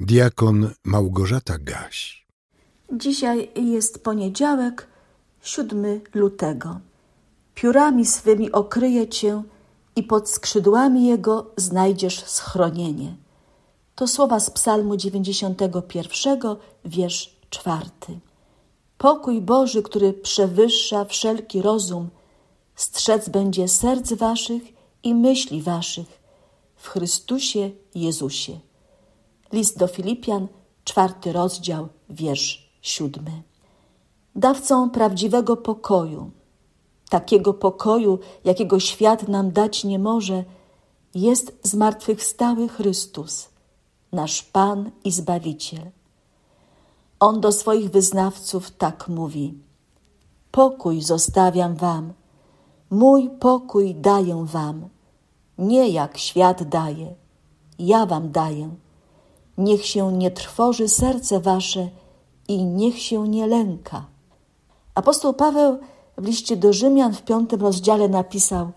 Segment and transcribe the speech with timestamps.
[0.00, 2.26] Diakon Małgorzata Gaś.
[2.92, 4.88] Dzisiaj jest poniedziałek,
[5.42, 6.80] 7 lutego.
[7.54, 9.42] Piórami swymi okryje cię
[9.96, 13.16] i pod skrzydłami jego znajdziesz schronienie.
[13.94, 16.38] To słowa z Psalmu 91,
[16.84, 18.18] wiersz czwarty.
[18.98, 22.08] Pokój Boży, który przewyższa wszelki rozum,
[22.76, 24.62] strzec będzie serc waszych
[25.02, 26.20] i myśli waszych
[26.76, 28.60] w Chrystusie Jezusie.
[29.54, 30.48] List do Filipian,
[30.84, 33.42] czwarty rozdział, wiersz siódmy.
[34.36, 36.30] Dawcą prawdziwego pokoju,
[37.10, 40.44] takiego pokoju, jakiego świat nam dać nie może,
[41.14, 43.48] jest zmartwychwstały Chrystus,
[44.12, 45.90] nasz Pan i Zbawiciel.
[47.20, 49.54] On do swoich wyznawców tak mówi:
[50.50, 52.12] Pokój zostawiam wam,
[52.90, 54.88] mój pokój daję wam,
[55.58, 57.14] nie jak świat daje,
[57.78, 58.83] ja wam daję.
[59.58, 61.88] Niech się nie trwoży serce wasze
[62.48, 64.06] i niech się nie lęka.
[64.94, 65.78] Apostoł Paweł
[66.18, 68.70] w liście do Rzymian w piątym rozdziale napisał: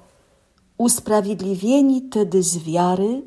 [0.78, 3.22] Usprawiedliwieni tedy z wiary,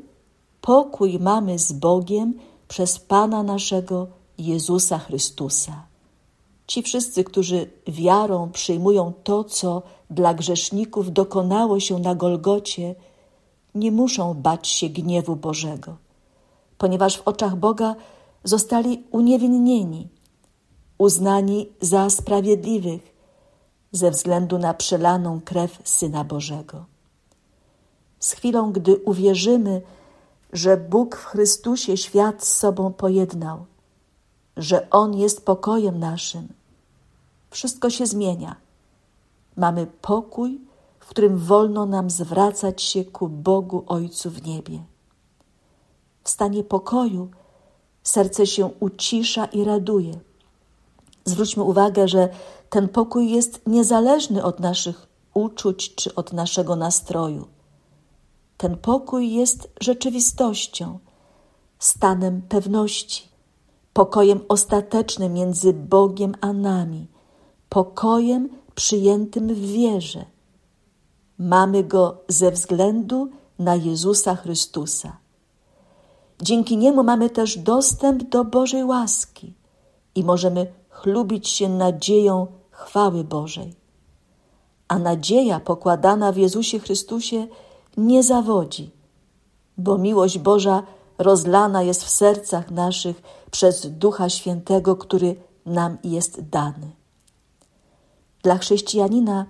[0.61, 2.33] pokój mamy z Bogiem
[2.67, 5.85] przez Pana naszego Jezusa Chrystusa.
[6.67, 12.95] Ci wszyscy, którzy wiarą przyjmują to, co dla grzeszników dokonało się na Golgocie,
[13.75, 15.95] nie muszą bać się gniewu Bożego,
[16.81, 17.95] ponieważ w oczach Boga
[18.43, 20.09] zostali uniewinnieni,
[20.97, 23.15] uznani za sprawiedliwych
[23.91, 26.85] ze względu na przelaną krew Syna Bożego.
[28.19, 29.81] Z chwilą, gdy uwierzymy,
[30.53, 33.65] że Bóg w Chrystusie świat z sobą pojednał,
[34.57, 36.47] że On jest pokojem naszym,
[37.49, 38.55] wszystko się zmienia.
[39.55, 40.61] Mamy pokój,
[40.99, 44.91] w którym wolno nam zwracać się ku Bogu Ojcu w niebie.
[46.23, 47.29] W stanie pokoju
[48.03, 50.19] serce się ucisza i raduje.
[51.25, 52.29] Zwróćmy uwagę, że
[52.69, 57.47] ten pokój jest niezależny od naszych uczuć czy od naszego nastroju.
[58.57, 60.99] Ten pokój jest rzeczywistością,
[61.79, 63.27] stanem pewności,
[63.93, 67.07] pokojem ostatecznym między Bogiem a nami,
[67.69, 70.25] pokojem przyjętym w wierze.
[71.39, 73.29] Mamy go ze względu
[73.59, 75.17] na Jezusa Chrystusa.
[76.41, 79.53] Dzięki niemu mamy też dostęp do Bożej łaski
[80.15, 83.75] i możemy chlubić się nadzieją chwały Bożej.
[84.87, 87.47] A nadzieja pokładana w Jezusie Chrystusie
[87.97, 88.89] nie zawodzi,
[89.77, 90.83] bo miłość Boża
[91.17, 95.35] rozlana jest w sercach naszych przez Ducha Świętego, który
[95.65, 96.91] nam jest dany.
[98.43, 99.45] Dla chrześcijanina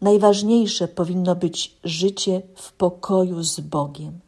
[0.00, 4.27] najważniejsze powinno być życie w pokoju z Bogiem.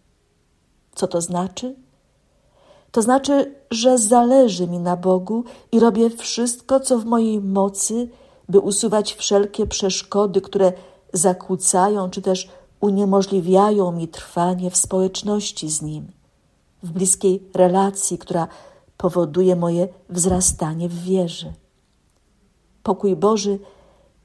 [1.00, 1.75] Co to znaczy?
[2.93, 8.09] To znaczy, że zależy mi na Bogu i robię wszystko, co w mojej mocy,
[8.49, 10.72] by usuwać wszelkie przeszkody, które
[11.12, 12.49] zakłócają czy też
[12.81, 16.06] uniemożliwiają mi trwanie w społeczności z Nim,
[16.83, 18.49] w bliskiej relacji, która
[18.97, 21.53] powoduje moje wzrastanie w wierze.
[22.82, 23.59] Pokój Boży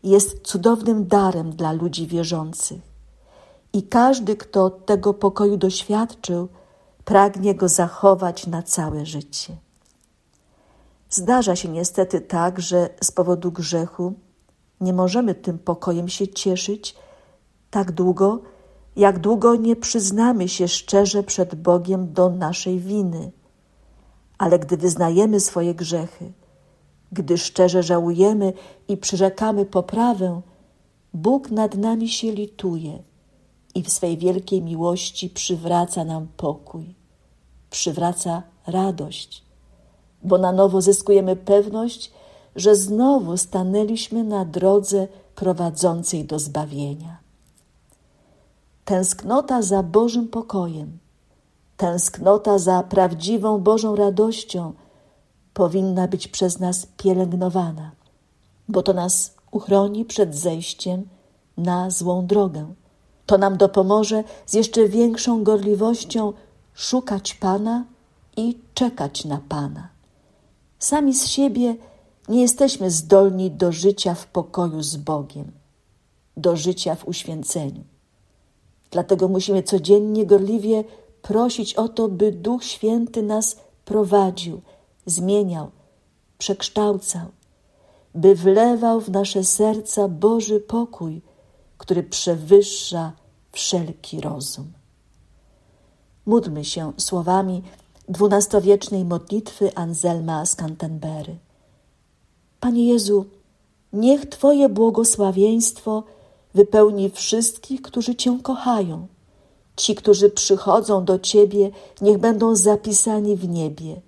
[0.04, 2.96] jest cudownym darem dla ludzi wierzących.
[3.76, 6.48] I każdy, kto tego pokoju doświadczył,
[7.06, 9.58] pragnie go zachować na całe życie.
[11.10, 14.14] Zdarza się niestety tak, że z powodu grzechu
[14.82, 16.96] nie możemy tym pokojem się cieszyć
[17.72, 18.40] tak długo,
[18.96, 23.32] jak długo nie przyznamy się szczerze przed Bogiem do naszej winy.
[24.38, 26.32] Ale gdy wyznajemy swoje grzechy,
[27.12, 28.54] gdy szczerze żałujemy
[28.88, 30.42] i przyrzekamy poprawę,
[31.14, 33.04] Bóg nad nami się lituje
[33.76, 36.96] i w swej wielkiej miłości przywraca nam pokój,
[37.70, 39.44] przywraca radość,
[40.24, 42.12] bo na nowo zyskujemy pewność,
[42.56, 47.18] że znowu stanęliśmy na drodze prowadzącej do zbawienia.
[48.86, 50.98] Tęsknota za Bożym pokojem,
[51.78, 54.74] tęsknota za prawdziwą Bożą radością
[55.54, 57.92] powinna być przez nas pielęgnowana,
[58.70, 61.08] bo to nas uchroni przed zejściem
[61.58, 62.74] na złą drogę.
[63.26, 66.34] To nam dopomoże z jeszcze większą gorliwością
[66.74, 67.86] szukać Pana
[68.38, 69.90] i czekać na Pana.
[70.80, 71.76] Sami z siebie
[72.30, 75.52] nie jesteśmy zdolni do życia w pokoju z Bogiem,
[76.38, 77.84] do życia w uświęceniu.
[78.92, 80.84] Dlatego musimy codziennie gorliwie
[81.22, 84.62] prosić o to, by Duch Święty nas prowadził,
[85.06, 85.72] zmieniał,
[86.38, 87.28] przekształcał,
[88.16, 91.22] by wlewał w nasze serca Boży pokój,
[91.78, 93.12] który przewyższa
[93.52, 94.74] wszelki rozum.
[96.26, 97.64] Módlmy się słowami
[98.10, 101.36] dwunastowiecznej modlitwy Anselma z Canterbury.
[102.60, 103.26] Panie Jezu,
[103.94, 106.04] niech Twoje błogosławieństwo
[106.54, 109.08] wypełni wszystkich, którzy Cię kochają.
[109.76, 111.72] Ci, którzy przychodzą do Ciebie,
[112.02, 114.02] niech będą zapisani w niebie.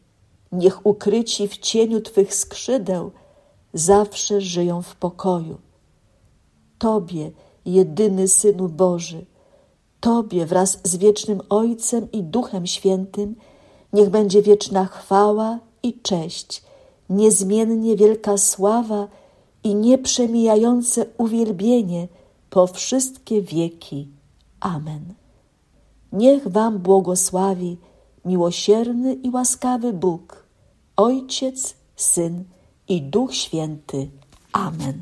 [0.52, 3.12] Niech ukryci w cieniu Twych skrzydeł
[3.74, 5.58] zawsze żyją w pokoju.
[6.80, 7.32] Tobie,
[7.74, 9.26] jedyny Synu Boży,
[10.00, 13.36] Tobie wraz z wiecznym Ojcem i Duchem Świętym,
[13.94, 16.64] niech będzie wieczna chwała i cześć,
[17.10, 19.08] niezmiennie wielka sława
[19.64, 22.08] i nieprzemijające uwielbienie
[22.50, 24.08] po wszystkie wieki.
[24.60, 25.14] Amen.
[26.12, 27.78] Niech Wam błogosławi
[28.26, 30.46] miłosierny i łaskawy Bóg,
[30.98, 32.44] Ojciec, Syn
[32.88, 34.10] i Duch Święty.
[34.54, 35.02] Amen.